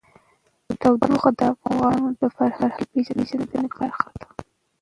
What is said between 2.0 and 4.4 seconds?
د فرهنګي پیژندنې برخه ده.